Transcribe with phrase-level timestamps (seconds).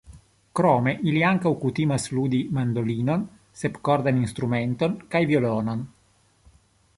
[0.59, 3.27] Krome, ili ankaŭ kutimas ludi mandolinon,
[3.63, 5.85] sepkordan instrumenton kaj violonon.